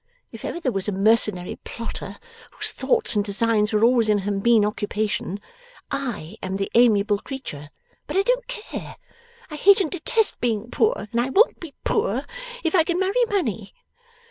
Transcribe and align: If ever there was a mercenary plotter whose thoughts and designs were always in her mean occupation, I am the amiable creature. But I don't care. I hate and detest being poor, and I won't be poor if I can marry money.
If 0.31 0.43
ever 0.43 0.59
there 0.59 0.71
was 0.71 0.87
a 0.87 0.91
mercenary 0.91 1.57
plotter 1.63 2.17
whose 2.53 2.71
thoughts 2.71 3.15
and 3.15 3.23
designs 3.23 3.71
were 3.71 3.83
always 3.83 4.09
in 4.09 4.17
her 4.25 4.31
mean 4.31 4.65
occupation, 4.65 5.39
I 5.91 6.37
am 6.41 6.57
the 6.57 6.71
amiable 6.73 7.19
creature. 7.19 7.69
But 8.07 8.17
I 8.17 8.23
don't 8.23 8.47
care. 8.47 8.95
I 9.51 9.55
hate 9.57 9.79
and 9.79 9.91
detest 9.91 10.41
being 10.41 10.71
poor, 10.71 11.07
and 11.11 11.21
I 11.21 11.29
won't 11.29 11.59
be 11.59 11.75
poor 11.83 12.25
if 12.63 12.73
I 12.73 12.83
can 12.83 12.97
marry 12.99 13.23
money. 13.29 13.75